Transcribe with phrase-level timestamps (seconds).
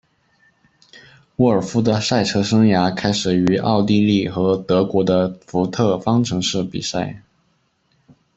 [1.35, 7.21] 沃尔夫的赛车生涯开始于奥地利和德国的福特方程式比赛。